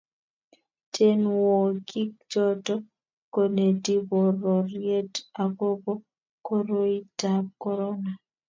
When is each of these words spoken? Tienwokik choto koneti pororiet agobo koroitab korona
Tienwokik 0.93 2.09
choto 2.31 2.75
koneti 3.33 3.93
pororiet 4.09 5.11
agobo 5.43 5.93
koroitab 6.45 7.45
korona 7.61 8.11